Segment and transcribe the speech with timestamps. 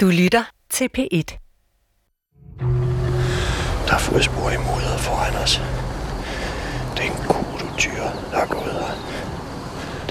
[0.00, 1.38] Du lytter til P1.
[3.86, 4.54] Der er fodspor i
[4.98, 5.62] foran os.
[6.96, 8.94] Det er en kudu-tyr, der er gået her.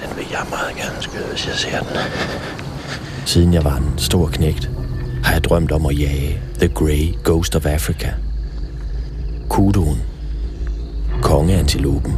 [0.00, 1.96] Den vil jeg meget gerne skyde, hvis jeg ser den.
[3.26, 4.70] Siden jeg var en stor knægt,
[5.24, 8.14] har jeg drømt om at jage The Grey Ghost of Africa.
[9.48, 10.02] Kuduen.
[11.22, 12.14] Kongeantilopen.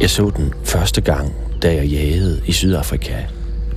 [0.00, 3.24] Jeg så den første gang, da jeg jagede i Sydafrika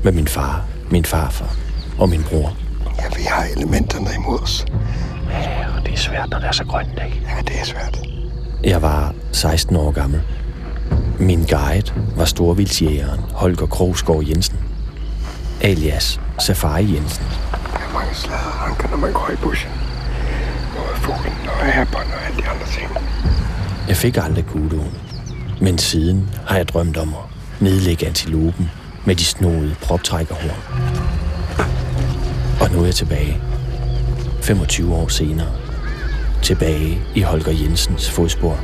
[0.03, 1.55] med min far, min farfar
[1.99, 2.57] og min bror.
[2.97, 4.65] Ja, vi har elementerne imod os.
[5.31, 7.21] Ja, og det er svært, når det er så grønt, ikke?
[7.27, 7.99] Ja, det er svært.
[8.63, 10.21] Jeg var 16 år gammel.
[11.19, 14.57] Min guide var storvildsjægeren Holger Krogsgaard Jensen.
[15.61, 17.25] Alias Safari Jensen.
[17.51, 18.51] Der er mange slader
[18.91, 19.71] når man går i buschen.
[20.75, 22.89] Både fuglen og ærbånd og alle de andre ting.
[23.87, 24.93] Jeg fik aldrig kuduen.
[25.61, 28.69] Men siden har jeg drømt om at nedlægge antilopen
[29.05, 30.90] med de snodede proptrækkerhorn.
[32.61, 33.41] Og nu er jeg tilbage.
[34.41, 35.47] 25 år senere.
[36.41, 38.59] Tilbage i Holger Jensens fodspor.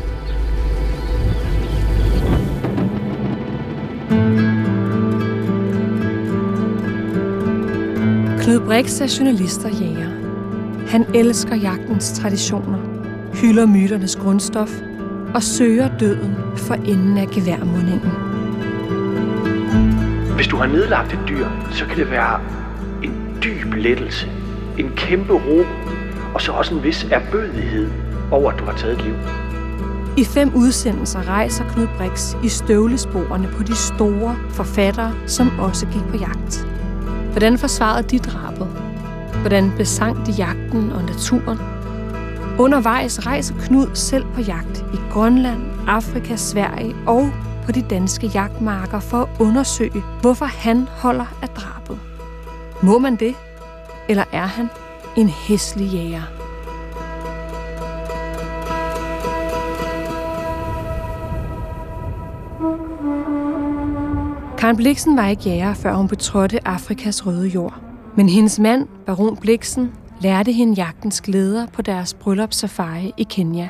[8.39, 10.09] Knud Brix er journalist og jæger.
[10.87, 12.77] Han elsker jagtens traditioner,
[13.41, 14.69] hylder myternes grundstof
[15.35, 18.11] og søger døden for enden af geværmundingen.
[20.35, 22.39] Hvis du har nedlagt et dyr, så kan det være
[23.77, 24.29] lettelse,
[24.77, 25.65] en kæmpe ro,
[26.33, 27.89] og så også en vis erbødighed
[28.31, 29.13] over, at du har taget et liv.
[30.17, 36.03] I fem udsendelser rejser Knud Brix i støvlesporene på de store forfattere, som også gik
[36.09, 36.67] på jagt.
[37.31, 38.67] Hvordan forsvarede de drabet?
[39.41, 41.59] Hvordan besang de jagten og naturen?
[42.59, 47.31] Undervejs rejser Knud selv på jagt i Grønland, Afrika, Sverige og
[47.65, 51.99] på de danske jagtmarker for at undersøge, hvorfor han holder af drabet.
[52.83, 53.35] Må man det?
[54.09, 54.69] Eller er han
[55.17, 56.23] en hæslig jæger?
[64.57, 67.81] Karen Bliksen var ikke jæger, før hun betrådte Afrikas røde jord.
[68.15, 69.91] Men hendes mand, Baron Bliksen,
[70.21, 73.69] lærte hende jagtens glæder på deres bryllupssafari i Kenya.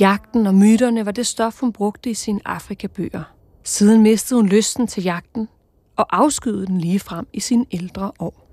[0.00, 3.22] Jagten og myterne var det stof, hun brugte i sine Afrikabøger.
[3.64, 5.48] Siden mistede hun lysten til jagten
[5.96, 8.48] og afskyede den lige frem i sine ældre år.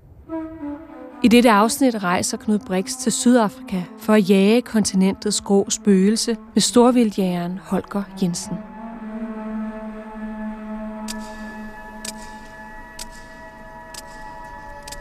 [1.22, 6.62] I dette afsnit rejser Knud Brix til Sydafrika for at jage kontinentets grå spøgelse med
[6.62, 8.56] storvildjægeren Holger Jensen.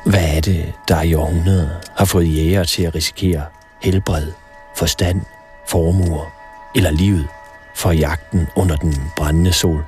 [0.05, 3.45] Hvad er det, der i århundreder har fået jæger til at risikere
[3.81, 4.27] helbred,
[4.75, 5.21] forstand,
[5.67, 6.31] formuer
[6.75, 7.27] eller livet
[7.75, 9.85] for jagten under den brændende sol?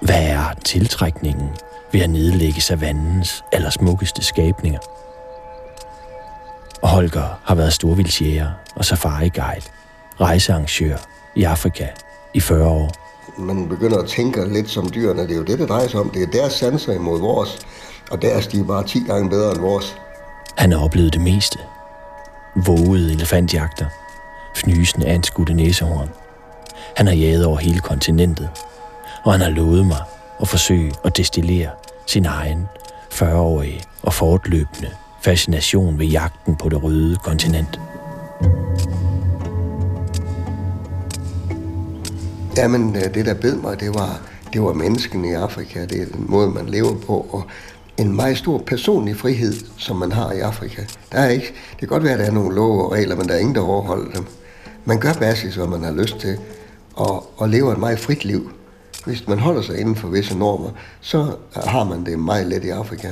[0.00, 1.48] Hvad er tiltrækningen
[1.92, 4.78] ved at nedlægge savannens allersmukkeste skabninger?
[6.82, 9.66] Holger har været storvildsjæger og safari-guide,
[10.20, 10.96] rejsearrangør
[11.36, 11.86] i Afrika
[12.34, 12.90] i 40 år.
[13.38, 15.22] Man begynder at tænke lidt som dyrene.
[15.22, 16.10] Det er jo det, det drejer sig om.
[16.10, 17.58] Det er deres sanser imod vores.
[18.10, 19.96] Og deres, de er bare 10 gange bedre end vores.
[20.56, 21.58] Han har oplevet det meste.
[22.56, 23.86] Vågede elefantjagter,
[24.56, 26.08] fnysende anskudte næsehorn.
[26.96, 28.48] Han har jaget over hele kontinentet,
[29.24, 30.02] og han har lovet mig
[30.38, 31.70] og forsøge at destillere
[32.06, 32.66] sin egen
[33.12, 34.90] 40-årige og fortløbende
[35.22, 37.80] fascination ved jagten på det røde kontinent.
[42.56, 44.20] Jamen, øh, det der bed mig, det var,
[44.52, 45.84] det var menneskene i Afrika.
[45.84, 47.42] Det er den måde, man lever på, og
[47.98, 50.82] en meget stor personlig frihed, som man har i Afrika.
[51.12, 53.28] Der er ikke, det kan godt være, at der er nogle love og regler, men
[53.28, 54.26] der er ingen, der overholder dem.
[54.84, 56.38] Man gør basis, hvad man har lyst til,
[56.94, 58.50] og, og lever et meget frit liv.
[59.08, 60.70] Hvis man holder sig inden for visse normer,
[61.00, 63.08] så har man det meget let i Afrika.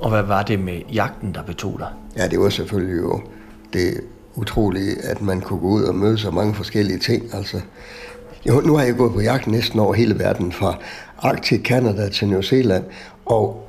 [0.00, 1.88] Og hvad var det med jagten, der betog dig?
[2.16, 3.20] Ja, det var selvfølgelig jo
[3.72, 4.00] det
[4.34, 7.34] utrolige, at man kunne gå ud og møde så mange forskellige ting.
[7.34, 7.60] Altså,
[8.48, 10.76] jo, nu har jeg gået på jagt næsten over hele verden, fra
[11.18, 12.84] Arktik, Canada til New Zealand,
[13.24, 13.68] og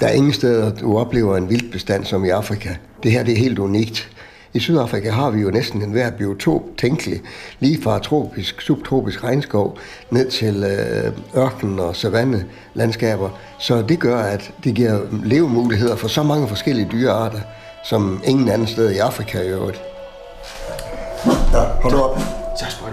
[0.00, 2.74] der er ingen steder, du oplever en vildbestand som i Afrika.
[3.02, 4.10] Det her det er helt unikt.
[4.54, 7.20] I Sydafrika har vi jo næsten en hver biotop tænkelig,
[7.60, 9.78] lige fra tropisk, subtropisk regnskov
[10.10, 13.30] ned til øh, ørken og savanne landskaber.
[13.58, 17.40] Så det gør, at det giver levemuligheder for så mange forskellige dyrearter,
[17.84, 19.80] som ingen anden sted i Afrika i øvrigt.
[21.52, 22.18] Ja, hold op.
[22.58, 22.92] Så spørg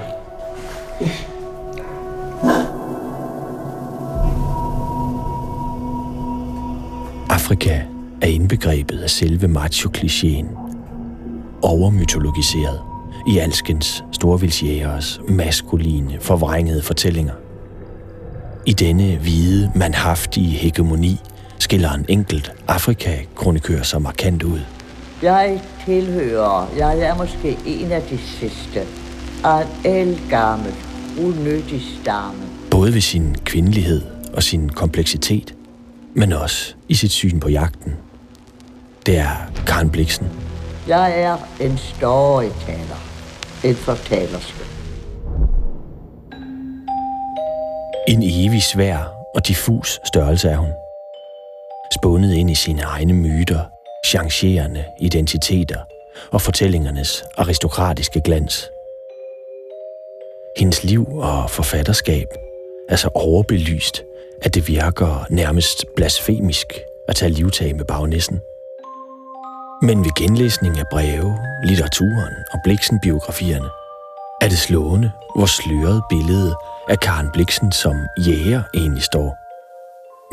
[7.29, 7.81] Afrika
[8.21, 10.64] er indbegrebet af selve macho-klichéen.
[11.65, 12.81] Overmytologiseret
[13.27, 17.33] i alskens storvildsjægeres maskuline, forvrængede fortællinger.
[18.65, 21.19] I denne hvide, manhaftige hegemoni
[21.59, 24.59] skiller en enkelt Afrika-kronikør sig markant ud.
[25.21, 28.79] Jeg tilhører, jeg er måske en af de sidste,
[29.43, 30.73] af en elgammel,
[31.19, 32.41] unødig stamme.
[32.71, 34.01] Både ved sin kvindelighed
[34.33, 35.55] og sin kompleksitet,
[36.13, 37.93] men også i sit syn på jagten.
[39.05, 40.27] Det er Karen Bliksen.
[40.87, 43.01] Jeg er en storyteller,
[43.63, 44.63] en fortalerske.
[48.07, 50.69] En evig svær og diffus størrelse er hun.
[51.99, 53.63] Spundet ind i sine egne myter,
[54.05, 55.79] changerende identiteter
[56.31, 58.71] og fortællingernes aristokratiske glans.
[60.57, 62.27] Hendes liv og forfatterskab
[62.89, 64.03] er så overbelyst,
[64.41, 66.73] at det virker nærmest blasfemisk
[67.07, 68.39] at tage livtag med bagnæssen.
[69.81, 73.69] Men ved genlæsning af breve, litteraturen og Bliksen-biografierne,
[74.41, 76.55] er det slående, hvor sløret billede
[76.89, 79.37] af Karen Bliksen som jæger egentlig står.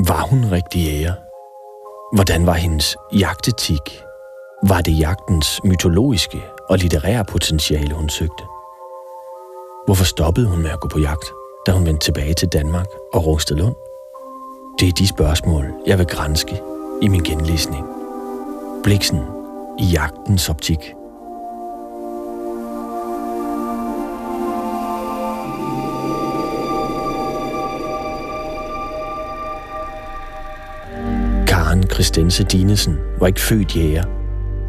[0.06, 1.14] Var hun rigtig jæger?
[2.14, 4.02] Hvordan var hendes jagtetik?
[4.68, 8.44] Var det jagtens mytologiske og litterære potentiale, hun søgte?
[9.86, 11.32] Hvorfor stoppede hun med at gå på jagt,
[11.66, 13.74] da hun vendte tilbage til Danmark og Rungsted Lund?
[14.80, 16.60] Det er de spørgsmål, jeg vil grænske
[17.02, 17.86] i min genlæsning.
[18.84, 19.20] Bliksen
[19.78, 20.78] i jagtens optik.
[31.46, 34.04] Karen Christense Dinesen var ikke født jæger,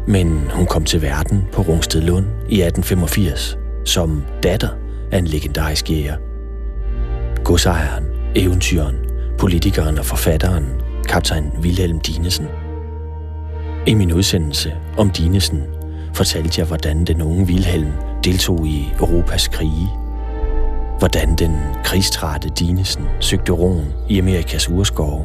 [0.06, 4.68] men hun kom til verden på Rungsted Lund i 1885 som datter
[5.12, 6.16] af en legendarisk jæger.
[7.44, 8.04] Godsejeren,
[8.34, 8.96] eventyren,
[9.38, 10.64] politikeren og forfatteren,
[11.08, 12.46] kaptajn Wilhelm Dinesen.
[13.86, 15.62] I min udsendelse om Dinesen
[16.14, 17.92] fortalte jeg, hvordan den unge Wilhelm
[18.24, 19.88] deltog i Europas krige.
[20.98, 25.24] Hvordan den krigstrætte Dinesen søgte roen i Amerikas urskove.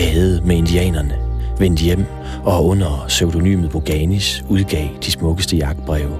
[0.00, 1.18] havde med indianerne,
[1.58, 2.04] vendte hjem
[2.44, 6.16] og under pseudonymet Boganis udgav de smukkeste jagtbreve.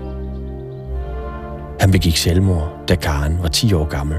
[1.81, 4.19] Han begik selvmord, da Karen var 10 år gammel,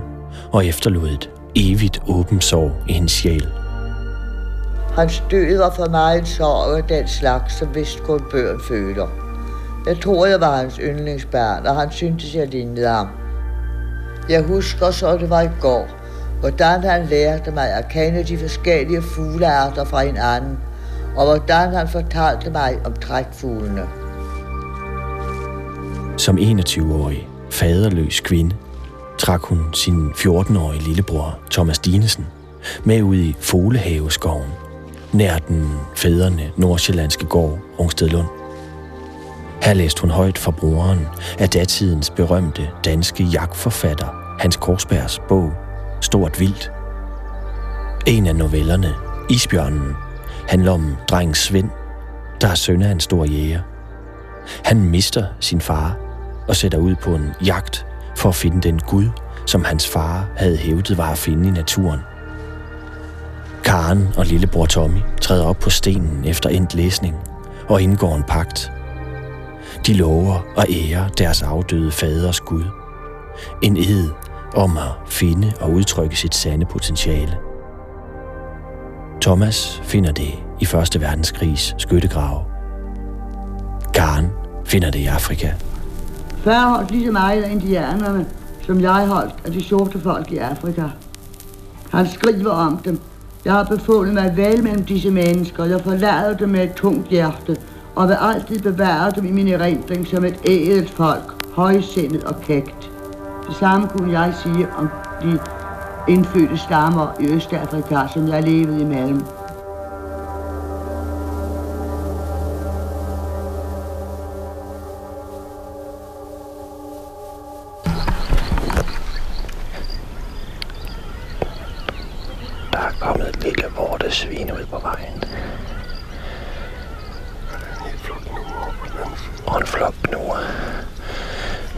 [0.51, 3.47] og efterlod et evigt åbent sorg i hendes sjæl.
[4.95, 9.07] Hans død var for mig en sorg af den slags, som vist kun børn føler.
[9.87, 13.07] Jeg tror, jeg var hans yndlingsbarn, og han syntes, jeg lignede ham.
[14.29, 15.87] Jeg husker så, det var i går,
[16.39, 20.59] hvordan han lærte mig at kende de forskellige fuglearter fra hinanden,
[21.17, 23.87] og hvordan han fortalte mig om trækfuglene.
[26.17, 28.55] Som 21-årig, faderløs kvinde,
[29.19, 32.27] trak hun sin 14-årige lillebror, Thomas Dinesen,
[32.83, 34.49] med ud i Foglehaveskoven,
[35.13, 38.27] nær den fædrende nordsjællandske gård Rungstedlund.
[39.63, 41.07] Her læste hun højt for brugeren
[41.39, 45.53] af datidens berømte danske jagtforfatter Hans Korsbergs bog
[46.01, 46.71] Stort Vildt.
[48.07, 48.93] En af novellerne,
[49.29, 49.93] Isbjørnen,
[50.47, 51.69] handler om drengen Svend,
[52.41, 53.61] der er søn af en stor jæger.
[54.65, 55.97] Han mister sin far
[56.47, 57.85] og sætter ud på en jagt
[58.17, 59.05] for at finde den Gud,
[59.45, 61.99] som hans far havde hævdet var at finde i naturen.
[63.63, 67.15] Karen og lillebror Tommy træder op på stenen efter endt læsning
[67.69, 68.71] og indgår en pagt.
[69.87, 72.63] De lover at ære deres afdøde faders Gud.
[73.61, 74.09] En ed
[74.55, 77.37] om at finde og udtrykke sit sande potentiale.
[79.21, 82.45] Thomas finder det i Første Verdenskrigs skyttegrav.
[83.93, 84.27] Karen
[84.65, 85.51] finder det i Afrika.
[86.43, 88.25] Før holdt lige så meget af indianerne,
[88.65, 90.83] som jeg holdt af de sorte folk i Afrika.
[91.91, 92.99] Han skriver om dem.
[93.45, 95.65] Jeg har befundet mig vel mellem disse mennesker.
[95.65, 97.57] Jeg forlader dem med et tungt hjerte,
[97.95, 102.91] og vil altid bevare dem i min erindring som et ædelt folk, højsindet og kægt.
[103.47, 104.89] Det samme kunne jeg sige om
[105.23, 105.39] de
[106.07, 109.21] indfødte stammer i Østafrika, som jeg levede imellem.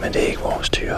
[0.02, 0.96] Men det er ikke vores dyr.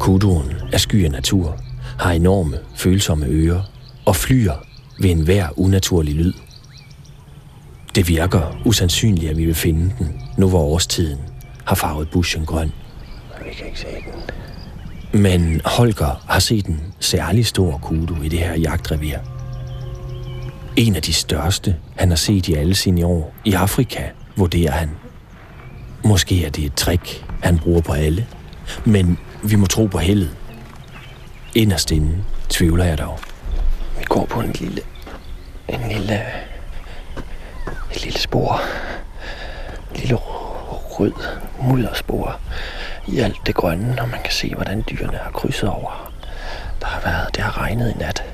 [0.00, 1.58] Kuduen er sky af natur,
[1.98, 3.62] har enorme, følsomme ører
[4.04, 4.54] og flyer
[5.00, 6.32] ved enhver unaturlig lyd.
[7.94, 11.18] Det virker usandsynligt, at vi vil finde den, nu hvor årstiden
[11.64, 12.72] har farvet bushen grøn.
[13.44, 15.22] Vi kan ikke se den.
[15.22, 19.18] Men Holger har set en særlig stor kudu i det her jagtrevir.
[20.76, 24.02] En af de største, han har set i alle sine år i Afrika,
[24.36, 24.90] vurderer han.
[26.04, 28.26] Måske er det et trick, han bruger på alle,
[28.84, 30.36] men vi må tro på heldet.
[31.54, 33.18] Inderst inde tvivler jeg dog.
[33.98, 34.82] Vi går på en lille
[35.68, 36.22] en lille,
[37.92, 38.60] et lille spor.
[39.94, 41.12] Et lille rød
[41.62, 42.40] mudderspor
[43.06, 46.12] i alt det grønne, og man kan se, hvordan dyrene har krydset over.
[46.80, 48.24] Der har været, det har regnet i nat,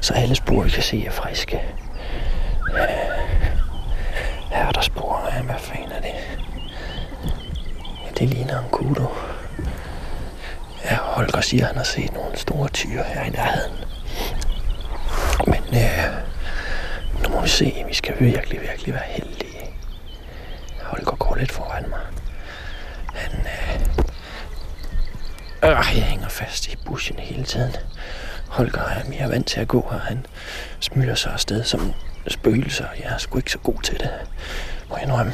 [0.00, 1.62] så alle spor, vi kan se, er friske.
[2.70, 2.78] Øh,
[4.50, 5.97] her er der spor af, hvad fanden
[8.18, 8.28] det?
[8.28, 9.06] Ligner en kudo.
[10.84, 13.76] Ja, Holger siger, at han har set nogle store tyre her i nærheden.
[15.46, 16.04] Men øh,
[17.22, 17.84] nu må vi se.
[17.88, 19.58] Vi skal virkelig, virkelig være heldige.
[20.82, 22.00] Holger går lidt foran mig.
[23.14, 23.40] Han...
[23.40, 23.80] Øh,
[25.62, 27.76] øh, jeg hænger fast i buschen hele tiden.
[28.48, 29.98] Holger er mere vant til at gå her.
[29.98, 30.26] Han
[30.80, 31.92] smyger sig afsted som
[32.28, 32.86] spøgelser.
[32.98, 34.10] Jeg er sgu ikke så god til det.
[34.88, 35.32] Må jeg indrømme.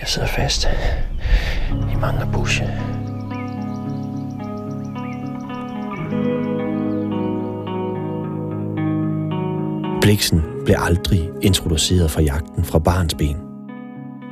[0.00, 0.68] Jeg sidder fast
[1.92, 2.64] i mange bushe.
[10.00, 13.36] Bliksen blev aldrig introduceret for jagten fra barnsben.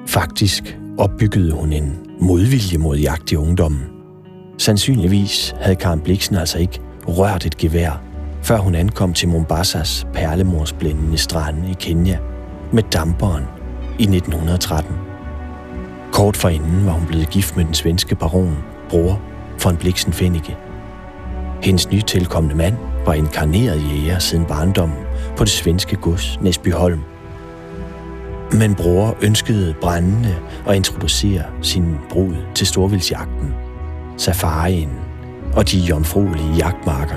[0.07, 3.87] Faktisk opbyggede hun en modvilje mod jagt i ungdommen.
[4.59, 8.03] Sandsynligvis havde Karen Bliksen altså ikke rørt et gevær,
[8.43, 12.19] før hun ankom til Mombasas perlemorsblændende strande i Kenya
[12.73, 13.45] med damperen
[13.99, 15.08] i 1913.
[16.13, 19.21] Kort forinden var hun blevet gift med den svenske baron, bror
[19.65, 20.57] von Bliksen Fennike.
[21.63, 24.99] Hendes nytilkommende mand var inkarneret jæger siden barndommen
[25.37, 27.01] på det svenske gods Næsbyholm.
[28.53, 30.37] Men bror ønskede brændende
[30.69, 33.55] at introducere sin brud til storvildsjagten,
[34.17, 34.91] safarien
[35.57, 37.17] og de jomfruelige jagtmarker.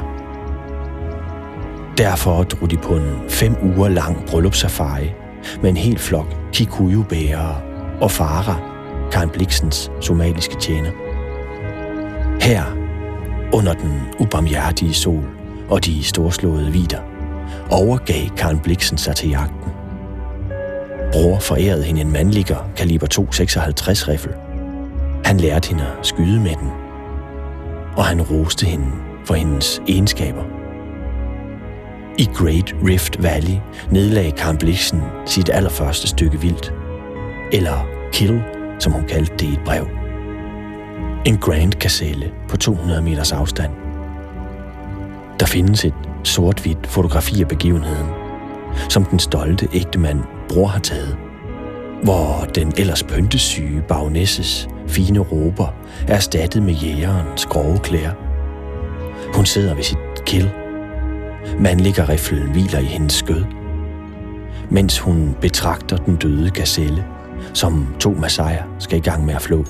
[1.98, 5.12] Derfor drog de på en fem uger lang bryllupssafari
[5.62, 7.06] med en hel flok kikuyu
[8.02, 8.71] og farer
[9.12, 10.92] Karen Bliksens somaliske tjener.
[12.42, 12.64] Her,
[13.54, 15.24] under den ubarmhjertige sol
[15.70, 17.00] og de storslåede vider,
[17.72, 19.72] overgav Karen Bliksen sig til jagten.
[21.12, 24.32] Bror forærede hende en mandligger kaliber 256 riffel.
[25.26, 26.70] Han lærte hende at skyde med den,
[27.98, 28.92] og han roste hende
[29.26, 30.44] for hendes egenskaber.
[32.18, 33.58] I Great Rift Valley
[33.92, 36.74] nedlagde Karen Bliksen sit allerførste stykke vildt,
[37.52, 38.44] eller kill,
[38.82, 39.88] som hun kaldte det i et brev.
[41.26, 43.72] En Grand Gazelle på 200 meters afstand.
[45.40, 48.08] Der findes et sort-hvidt fotografi af begivenheden,
[48.90, 50.20] som den stolte ægtemand
[50.50, 51.18] bror har taget,
[52.04, 55.74] hvor den ellers pyntesyge bagnesses fine råber
[56.08, 58.12] er erstattet med jægerens grove klæder.
[59.36, 60.52] Hun sidder ved sit kill.
[61.60, 63.44] Mandliggerriflen hviler i hendes skød,
[64.70, 67.06] mens hun betragter den døde gazelle,
[67.54, 69.66] som to massajer skal i gang med at flå.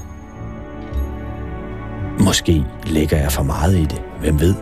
[2.19, 4.55] Måske lægger jeg for meget i det, hvem ved?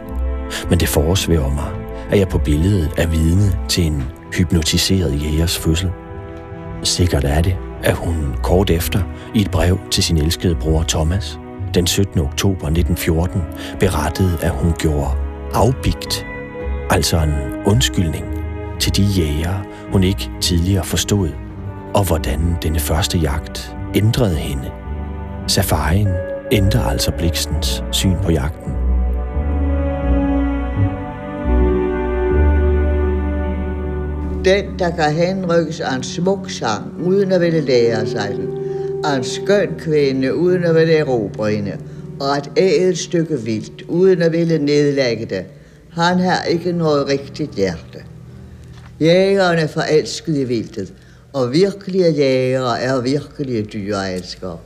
[0.70, 1.72] Men det foresvæver mig,
[2.10, 5.92] at jeg på billedet er vidne til en hypnotiseret jægers fødsel.
[6.84, 9.02] Sikkert er det, at hun kort efter
[9.34, 11.40] i et brev til sin elskede bror Thomas
[11.74, 12.20] den 17.
[12.20, 13.42] oktober 1914
[13.80, 15.12] berettede, at hun gjorde
[15.54, 16.26] afbigt,
[16.90, 17.34] altså en
[17.66, 18.26] undskyldning
[18.80, 21.30] til de jæger, hun ikke tidligere forstod,
[21.94, 24.72] og hvordan denne første jagt ændrede hende.
[25.48, 26.08] Safarien
[26.52, 28.72] ændrer altså Blikstens syn på jagten.
[34.46, 38.50] Den, der kan henrykkes af en smuk sang, uden at ville lære sig den,
[39.06, 41.78] af en skøn kvinde, uden at ville erobre hende,
[42.20, 45.46] og et ædelt stykke vildt, uden at ville nedlægge det,
[45.90, 48.00] han har ikke noget rigtigt hjerte.
[49.02, 50.94] Jægerne er i vildtet,
[51.34, 54.58] og virkelige jægere er virkelige dyreelskere.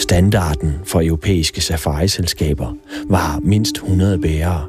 [0.00, 2.74] Standarden for europæiske safari-selskaber
[3.08, 4.68] var mindst 100 bærere,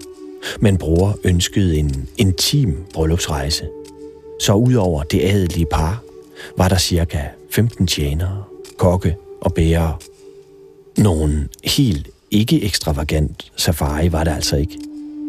[0.60, 3.68] men bror ønskede en intim bryllupsrejse.
[4.42, 6.04] Så udover det adelige par,
[6.58, 7.20] var der cirka
[7.52, 8.44] 15 tjenere,
[8.78, 9.98] kokke og bærere.
[10.98, 14.80] Nogen helt ikke ekstravagant safari var det altså ikke.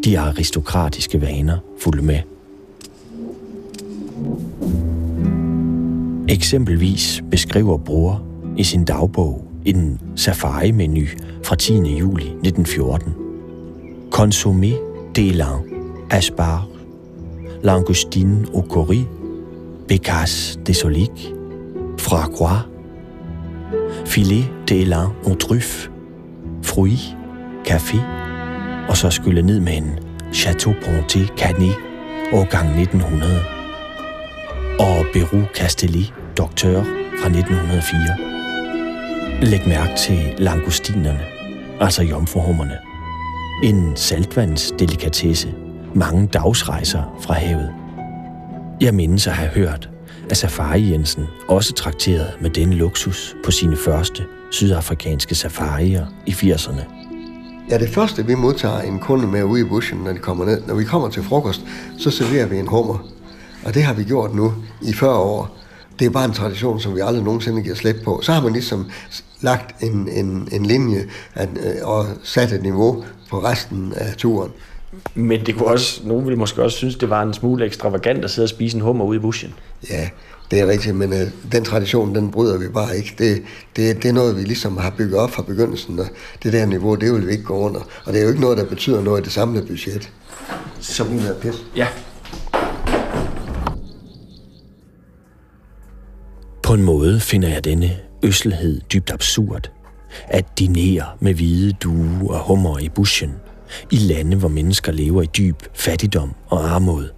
[0.05, 2.34] De aristokratiske vaner fulgte med.
[6.29, 8.23] Eksempelvis beskriver bror
[8.57, 11.07] i sin dagbog en safari-menu
[11.43, 11.73] fra 10.
[11.73, 13.15] juli 1914.
[14.11, 14.73] Consommé
[15.15, 15.63] d'élan,
[16.11, 16.69] asparges,
[17.63, 19.07] langoustine au curry,
[19.89, 21.35] bécasse de solic,
[21.99, 22.67] foie gras,
[24.05, 25.91] filet d'élan au truffe,
[26.63, 27.17] fruits,
[27.65, 27.99] café,
[28.89, 29.99] og så skylle ned med en
[30.33, 31.77] Chateau Bronté Canet,
[32.33, 33.54] årgang 1900,
[34.79, 36.83] og Beru Castelli, doktør
[37.21, 38.17] fra 1904.
[39.43, 41.21] Læg mærke til langustinerne,
[41.81, 42.79] altså jomfruhummerne.
[43.63, 45.55] En saltvandsdelikatesse,
[45.95, 47.71] mange dagsrejser fra havet.
[48.81, 49.91] Jeg mindes at have hørt,
[50.31, 56.83] at Safari Jensen også trakterede med denne luksus på sine første sydafrikanske safarier i 80'erne.
[57.71, 60.63] Ja, det første vi modtager en kunde med ude i bushen, når de kommer ned.
[60.67, 61.61] Når vi kommer til frokost,
[61.99, 63.14] så serverer vi en hummer.
[63.65, 65.57] Og det har vi gjort nu i 40 år.
[65.99, 68.21] Det er bare en tradition, som vi aldrig nogensinde giver slip på.
[68.23, 68.91] Så har man ligesom
[69.41, 71.05] lagt en, en, en linje
[71.35, 74.51] at, øh, og sat et niveau på resten af turen.
[75.15, 78.31] Men det kunne også, nogen ville måske også synes, det var en smule ekstravagant at
[78.31, 79.55] sidde og spise en hummer ude i bushen.
[79.91, 80.09] Ja,
[80.51, 81.21] det er rigtigt, men øh,
[81.53, 83.15] den tradition, den bryder vi bare ikke.
[83.19, 83.43] Det,
[83.77, 86.07] det, det er noget, vi ligesom har bygget op fra begyndelsen, og
[86.43, 87.81] det der niveau, det vil vi ikke gå under.
[88.05, 90.11] Og det er jo ikke noget, der betyder noget i det samlede budget.
[90.81, 91.65] Så, Lige med pis.
[91.77, 91.87] ja,
[96.75, 99.71] På en måde finder jeg denne øsselhed dybt absurd.
[100.29, 103.35] At dinere med hvide due og hummer i buschen.
[103.91, 107.09] i lande, hvor mennesker lever i dyb fattigdom og armod.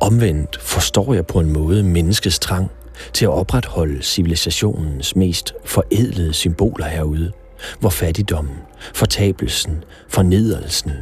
[0.00, 2.70] Omvendt forstår jeg på en måde menneskets trang
[3.12, 7.32] til at opretholde civilisationens mest forædlede symboler herude,
[7.80, 8.56] hvor fattigdommen,
[8.94, 10.92] fortabelsen, fornedrelsen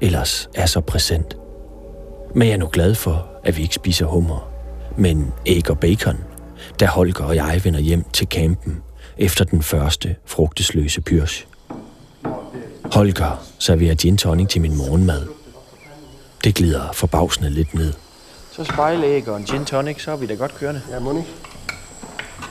[0.00, 1.36] ellers er så præsent.
[2.34, 4.52] Men jeg er nu glad for, at vi ikke spiser hummer,
[4.96, 6.16] men æg og bacon,
[6.80, 8.82] da Holger og jeg vender hjem til campen
[9.18, 11.46] efter den første frugtesløse pyrs.
[12.92, 15.26] Holger serverer gin tonic til min morgenmad.
[16.44, 17.92] Det glider forbavsende lidt ned.
[18.52, 20.82] så spejlæg og en gin tonic, så er vi da godt kørende.
[20.90, 21.28] Ja, Monique.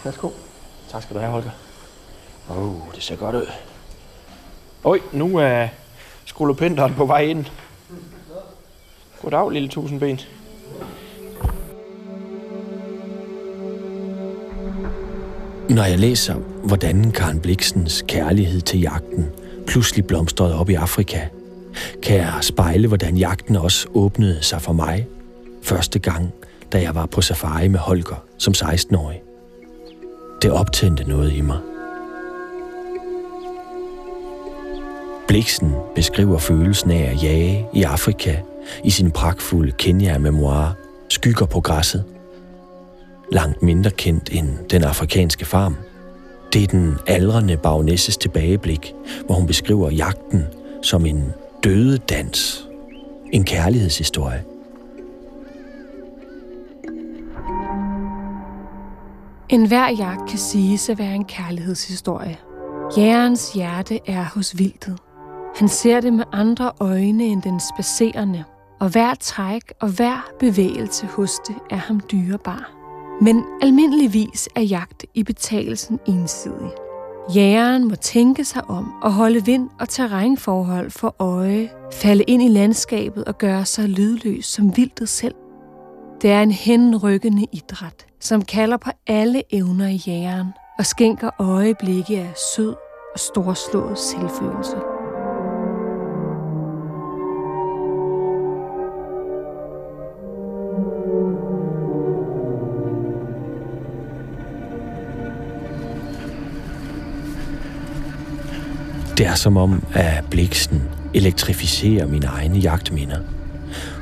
[0.03, 0.29] Værsgo.
[0.91, 1.51] Tak skal du have, Holger.
[2.49, 3.47] Åh, oh, det ser godt ud.
[4.83, 5.67] Oj, nu er
[6.25, 7.45] skolopenderen på vej ind.
[9.21, 10.19] Goddag, lille tusindben.
[15.71, 19.25] Når jeg læser, hvordan Karen Bliksens kærlighed til jagten
[19.67, 21.19] pludselig blomstrede op i Afrika,
[22.03, 25.07] kan jeg spejle, hvordan jagten også åbnede sig for mig
[25.63, 26.33] første gang,
[26.71, 29.21] da jeg var på safari med Holger som 16-årig.
[30.41, 31.57] Det optændte noget i mig.
[35.27, 38.35] Bliksen beskriver følelsen af at jage i Afrika
[38.83, 40.73] i sin pragtfulde Kenya-memoir
[41.09, 42.03] Skygger på græsset
[43.31, 45.75] langt mindre kendt end Den afrikanske farm.
[46.53, 48.93] Det er den aldrende baronesses tilbageblik,
[49.25, 50.43] hvor hun beskriver jagten
[50.81, 51.23] som en
[51.63, 52.67] døde dans.
[53.31, 54.43] En kærlighedshistorie.
[59.49, 62.37] En hver jagt kan siges at være en kærlighedshistorie.
[62.97, 64.97] Jægerens hjerte er hos vildtet.
[65.55, 68.43] Han ser det med andre øjne end den spacerende,
[68.79, 72.80] og hver træk og hver bevægelse hos det er ham dyrebar.
[73.21, 76.71] Men almindeligvis er jagt i betalelsen ensidig.
[77.35, 82.47] Jægeren må tænke sig om og holde vind- og terrænforhold for øje, falde ind i
[82.47, 85.35] landskabet og gøre sig lydløs som vildtet selv.
[86.21, 90.47] Det er en henrykkende idræt, som kalder på alle evner i jægeren
[90.79, 92.75] og skænker øjeblikke af sød
[93.13, 94.90] og storslået selvfølelse.
[109.21, 110.81] Det er som om, at Bliksen
[111.13, 113.17] elektrificerer mine egne jagtminder.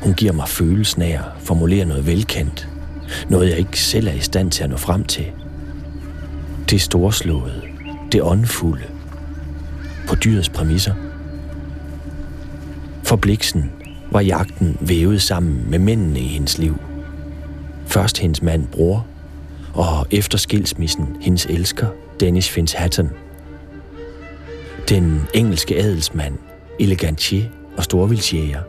[0.01, 2.69] Hun giver mig følelsen af at formulere noget velkendt.
[3.29, 5.25] Noget, jeg ikke selv er i stand til at nå frem til.
[6.69, 7.62] Det storslåede,
[8.12, 8.84] det åndfulde.
[10.08, 10.93] På dyrets præmisser.
[13.03, 13.71] For Bliksen
[14.12, 16.77] var jagten vævet sammen med mændene i hendes liv.
[17.86, 19.05] Først hendes mand bror,
[19.73, 21.88] og efter skilsmissen hendes elsker,
[22.19, 23.10] Dennis Finch Hatton–
[24.89, 26.38] den engelske adelsmand,
[26.80, 27.45] elegantier
[27.78, 28.62] og storvildsjæger,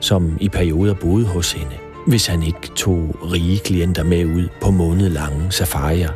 [0.00, 1.74] som i perioder boede hos hende,
[2.06, 6.10] hvis han ikke tog rige klienter med ud på månedlange safarier.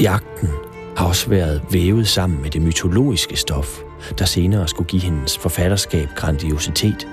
[0.00, 0.48] Jagten
[0.96, 3.80] har også været vævet sammen med det mytologiske stof,
[4.18, 7.08] der senere skulle give hendes forfatterskab grandiositet.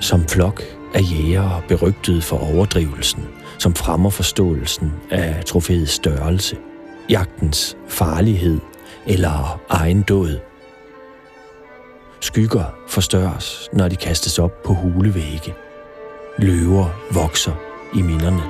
[0.00, 0.62] Som flok
[0.94, 3.22] af jægere berygtede for overdrivelsen,
[3.58, 6.56] som fremmer forståelsen af trofæets størrelse,
[7.10, 8.60] jagtens farlighed
[9.06, 10.38] eller egen død.
[12.20, 15.54] Skygger forstørres, når de kastes op på hulevægge.
[16.38, 17.52] Løver vokser
[17.94, 18.42] i minderne.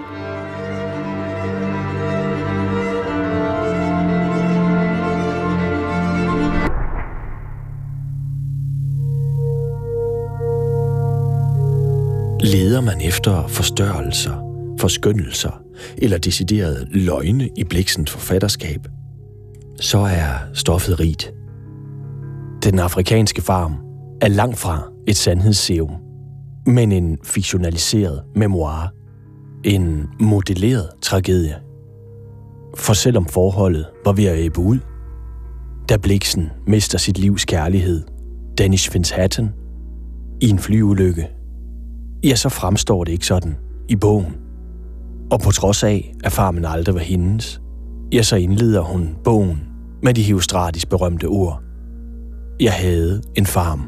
[12.41, 14.33] Leder man efter forstørrelser,
[14.81, 15.63] forskønnelser
[15.99, 18.81] eller deciderede løgne i bliksens forfatterskab,
[19.83, 21.33] så er stoffet rigt.
[22.65, 23.77] Den afrikanske farm
[24.21, 25.91] er langt fra et sandhedsserum,
[26.67, 28.93] men en fiktionaliseret memoir.
[29.65, 31.57] En modelleret tragedie.
[32.77, 34.79] For selvom forholdet var ved at æbe ud,
[35.89, 38.03] da Bliksen mister sit livs kærlighed,
[38.59, 39.51] Danish Finshatten,
[40.41, 41.29] i en flyulykke,
[42.25, 43.57] ja, så fremstår det ikke sådan
[43.89, 44.37] i bogen.
[45.31, 47.61] Og på trods af, at farmen aldrig var hendes,
[48.13, 49.72] ja, så indleder hun bogen
[50.03, 51.63] med de Heostratis berømte ord.
[52.61, 53.81] Jeg havde en farm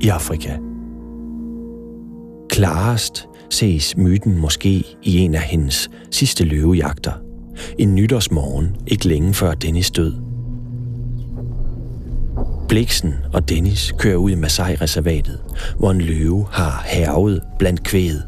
[0.00, 0.56] i Afrika.
[2.48, 7.12] Klarest ses myten måske i en af hendes sidste løvejagter.
[7.78, 10.14] En nytårsmorgen, ikke længe før Dennis død.
[12.68, 15.40] Bliksen og Dennis kører ud i Masai-reservatet,
[15.78, 18.22] hvor en løve har hervet blandt kvæget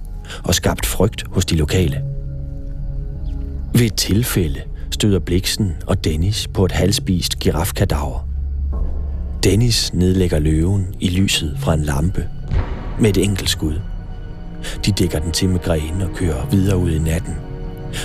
[0.45, 2.03] og skabt frygt hos de lokale.
[3.75, 4.61] Ved et tilfælde
[5.03, 8.29] støder Bliksen og Dennis på et halvspist girafkadaver.
[9.45, 12.29] Dennis nedlægger løven i lyset fra en lampe
[13.01, 13.75] med et enkelt skud.
[14.87, 17.35] De dækker den til med grene og kører videre ud i natten.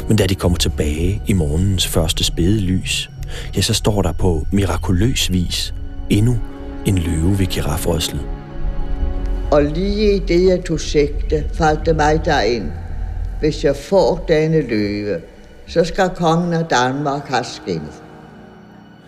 [0.08, 3.10] Men da de kommer tilbage i morgens første spæde lys,
[3.56, 5.74] ja, så står der på mirakuløs vis
[6.10, 6.38] endnu
[6.86, 8.26] en løve ved girafrøslet.
[9.52, 12.72] Og lige i det, jeg tog sigte, faldt det mig derind.
[13.40, 15.18] Hvis jeg får denne løve,
[15.68, 18.04] så skal kongen af Danmark have skinnet.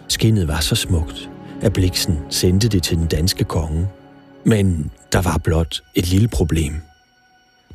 [0.08, 1.30] Skinnet var så smukt,
[1.62, 3.88] at Bliksen sendte det til den danske konge.
[4.44, 6.82] Men der var blot et lille problem.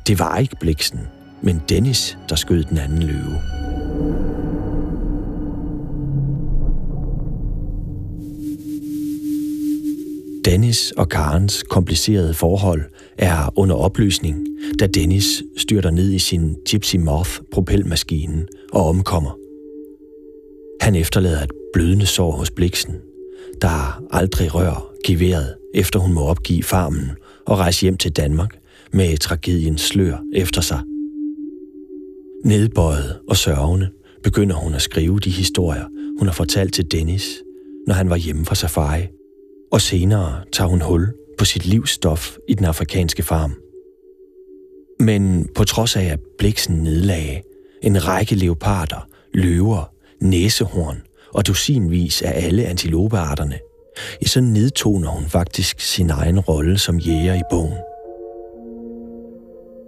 [0.07, 0.99] Det var ikke Bliksen,
[1.41, 3.54] men Dennis, der skød den anden løve.
[10.45, 12.81] Dennis og Karens komplicerede forhold
[13.17, 14.47] er under opløsning,
[14.79, 19.37] da Dennis styrter ned i sin Gypsy Moth propelmaskine og omkommer.
[20.81, 22.93] Han efterlader et blødende sår hos Bliksen,
[23.61, 27.11] der aldrig rører geværet, efter hun må opgive farmen
[27.45, 28.59] og rejse hjem til Danmark
[28.91, 30.79] med tragediens slør efter sig.
[32.43, 33.89] Nedbøjet og sørgende
[34.23, 35.85] begynder hun at skrive de historier,
[36.19, 37.43] hun har fortalt til Dennis,
[37.87, 39.07] når han var hjemme fra safari–
[39.71, 43.55] og senere tager hun hul på sit livs stof i den afrikanske farm.
[44.99, 47.41] Men på trods af, at Bliksen nedlagde
[47.81, 51.01] en række leoparder, løver, næsehorn
[51.33, 53.59] og dusinvis af alle antilopearterne,
[54.21, 57.77] ja, så nedtoner hun faktisk sin egen rolle som jæger i bogen.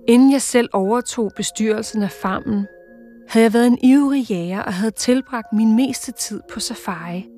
[0.07, 2.65] Inden jeg selv overtog bestyrelsen af farmen,
[3.29, 7.25] havde jeg været en ivrig jæger og havde tilbragt min meste tid på safari–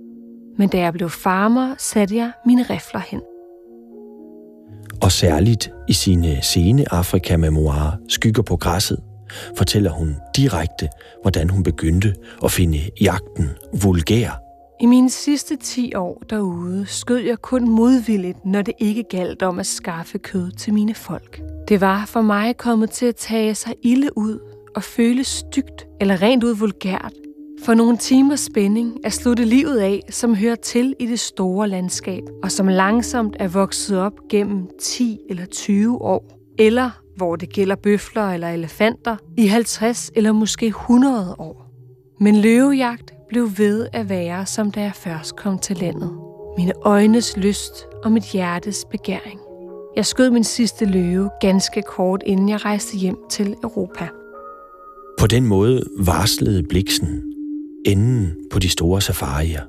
[0.59, 3.21] men da jeg blev farmer, satte jeg mine rifler hen.
[5.01, 8.99] Og særligt i sine sene Afrika-memoirer Skygger på græsset,
[9.57, 10.89] fortæller hun direkte,
[11.21, 13.49] hvordan hun begyndte at finde jagten
[13.81, 14.41] vulgær.
[14.81, 19.59] I mine sidste 10 år derude skød jeg kun modvilligt, når det ikke galt om
[19.59, 21.41] at skaffe kød til mine folk.
[21.67, 24.39] Det var for mig kommet til at tage sig ilde ud
[24.75, 27.13] og føle stygt eller rent ud vulgært,
[27.65, 32.23] for nogle timers spænding er slutte livet af, som hører til i det store landskab,
[32.43, 36.23] og som langsomt er vokset op gennem 10 eller 20 år.
[36.59, 41.65] Eller, hvor det gælder bøfler eller elefanter, i 50 eller måske 100 år.
[42.19, 46.11] Men løvejagt blev ved at være, som da jeg først kom til landet.
[46.57, 49.39] Mine øjnes lyst og mit hjertes begæring.
[49.95, 54.07] Jeg skød min sidste løve ganske kort, inden jeg rejste hjem til Europa.
[55.19, 57.28] På den måde varslede Bliksen
[57.85, 59.61] enden på de store safarier.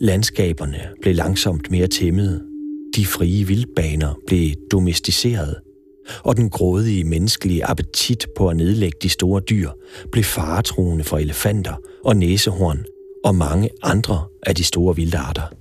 [0.00, 2.42] Landskaberne blev langsomt mere tæmmede.
[2.96, 5.56] De frie vildbaner blev domesticeret,
[6.22, 9.70] og den grådige menneskelige appetit på at nedlægge de store dyr
[10.12, 12.84] blev faretruende for elefanter og næsehorn
[13.24, 15.52] og mange andre af de store vildarter.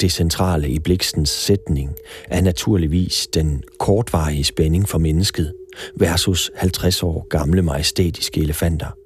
[0.00, 1.90] Det centrale i Blikstens sætning
[2.28, 5.52] er naturligvis den kortvarige spænding for mennesket
[5.96, 9.01] versus 50 år gamle majestætiske elefanter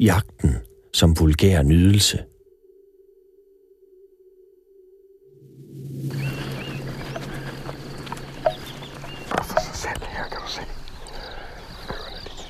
[0.00, 0.56] jagten
[0.94, 2.16] som vulgær nydelse.
[2.16, 2.24] det,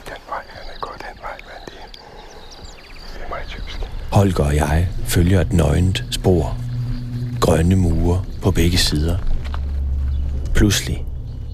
[0.06, 0.10] er
[3.28, 3.62] meget.
[4.12, 6.56] Holger og jeg følger et nøgent spor.
[7.40, 9.18] Grønne mure på begge sider.
[10.54, 11.04] Pludselig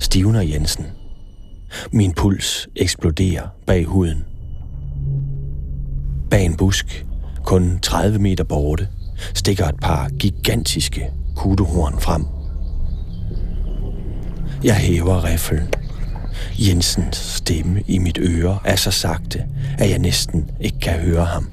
[0.00, 0.86] stivner Jensen.
[1.92, 4.35] Min puls eksploderer bag huden.
[6.30, 7.06] Bag en busk,
[7.44, 8.88] kun 30 meter borte,
[9.34, 12.24] stikker et par gigantiske kuduhorn frem.
[14.64, 15.68] Jeg hæver riflen.
[16.58, 19.44] Jensens stemme i mit øre er så sagte,
[19.78, 21.50] at jeg næsten ikke kan høre ham.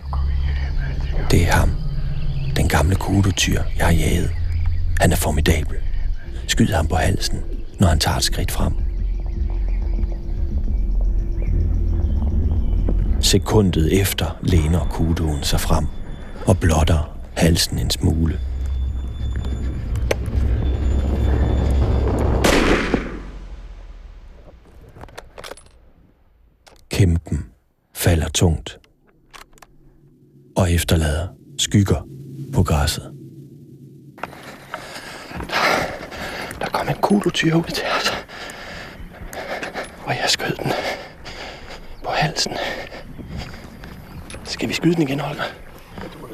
[1.31, 1.71] Det er ham.
[2.55, 4.29] Den gamle kudotyr, jeg har jaget.
[4.99, 5.77] Han er formidabel.
[6.47, 7.39] Skyd ham på halsen,
[7.79, 8.73] når han tager et skridt frem.
[13.23, 15.87] Sekundet efter læner kudoen sig frem
[16.47, 18.39] og blotter halsen en smule.
[26.89, 27.45] Kæmpen
[27.93, 28.79] falder tungt
[30.55, 32.07] og efterlader skygger
[32.53, 33.13] på græsset.
[36.59, 37.93] Der kom en kulotyr ud til os.
[37.93, 38.13] Altså.
[40.05, 40.71] Og jeg skød den
[42.03, 42.51] på halsen.
[44.53, 45.43] Skal vi skyde den igen, Holger?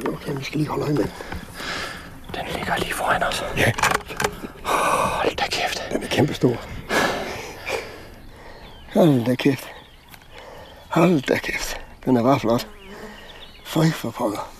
[0.08, 1.12] Okay, vi skal lige holde øje med den.
[2.36, 3.44] Den ligger lige foran os.
[3.58, 3.72] Ja,
[4.64, 5.84] Hold da kæft.
[5.92, 6.56] den er kæmpestor.
[8.94, 9.68] Hold da kæft.
[10.90, 11.78] Hold da kæft.
[12.06, 12.68] Den er bare flot.
[13.66, 14.52] Føj for pokker.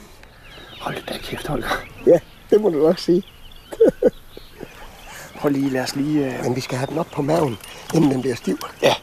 [0.82, 1.70] Hold da kæft, Holger.
[2.08, 2.20] Ja,
[2.50, 3.24] det må du nok sige.
[5.40, 6.28] Prøv lige, lad os lige...
[6.40, 6.44] Uh...
[6.46, 7.58] Men vi skal have den op på maven,
[7.94, 8.58] inden den bliver stiv.
[8.82, 8.94] Ja.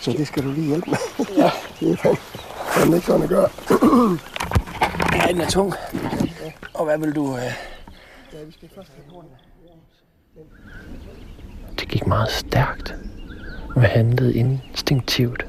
[0.00, 0.98] Så det skal du lige hjælpe med.
[1.36, 1.50] Ja.
[1.80, 2.18] Det er fandme,
[2.94, 3.48] ikke sådan at gøre.
[5.16, 5.74] Ja, den er tung.
[6.74, 7.22] Og hvad vil du...
[7.22, 7.38] Uh...
[11.80, 12.94] Det gik meget stærkt.
[13.76, 15.46] Vi handlede instinktivt.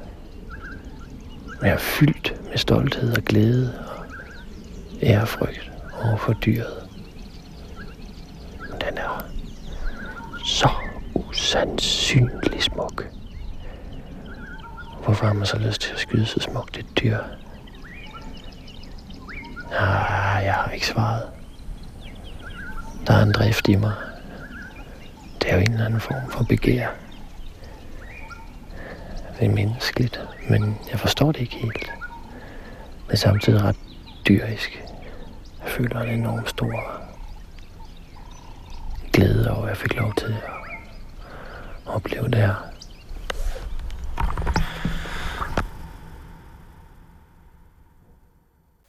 [1.62, 4.06] Jeg er fyldt med stolthed og glæde og
[5.04, 5.72] ærefrygt
[6.04, 6.90] over for dyret.
[8.60, 9.26] Men Den er
[10.46, 10.70] så
[11.16, 13.17] usandsynlig smuk.
[15.08, 17.18] Hvorfor har man så lyst til at skyde så smukt et dyr?
[19.72, 21.24] Ah, jeg har ikke svaret.
[23.08, 23.94] Der er en drift i mig.
[25.42, 26.88] Det er jo en eller anden form for begær.
[29.40, 31.92] Det er menneskeligt, men jeg forstår det ikke helt.
[33.08, 33.80] Men samtidig ret
[34.28, 34.84] dyrisk.
[35.64, 37.02] Jeg føler en enorm stor
[39.14, 40.36] glæde over, at jeg fik lov til
[41.86, 42.77] at opleve det her.